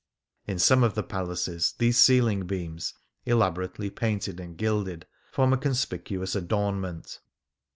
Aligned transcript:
In 0.47 0.57
some 0.57 0.83
of 0.83 0.95
the 0.95 1.03
palaces 1.03 1.75
these 1.77 1.95
ceiling 1.99 2.47
beams, 2.47 2.95
elaborately 3.23 3.91
painted 3.91 4.39
and 4.39 4.57
gilded, 4.57 5.05
form 5.31 5.53
a 5.53 5.57
con 5.57 5.73
spicuous 5.73 6.35
adornment. 6.35 7.19